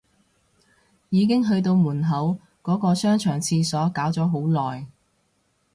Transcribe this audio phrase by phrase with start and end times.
[1.09, 4.39] 已經去到門口，喺個商場廁所搞咗好
[4.71, 4.87] 耐